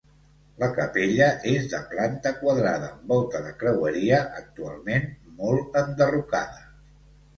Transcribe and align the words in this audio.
La 0.61 0.67
capella 0.77 1.25
és 1.49 1.67
de 1.73 1.81
planta 1.91 2.31
quadrada 2.39 2.89
amb 2.95 3.13
volta 3.15 3.43
de 3.49 3.53
creueria, 3.65 4.23
actualment 4.41 5.07
molt 5.43 5.79
enderrocada. 5.83 6.65